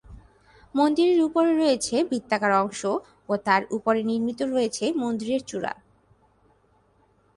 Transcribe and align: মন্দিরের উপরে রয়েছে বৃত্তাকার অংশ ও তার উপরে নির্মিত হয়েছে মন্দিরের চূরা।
মন্দিরের 0.75 1.19
উপরে 1.23 1.51
রয়েছে 1.55 1.95
বৃত্তাকার 2.03 2.53
অংশ 2.53 2.81
ও 3.29 3.33
তার 3.45 3.61
উপরে 3.71 3.99
নির্মিত 4.03 4.39
হয়েছে 4.53 4.85
মন্দিরের 4.93 5.41
চূরা। 5.45 5.73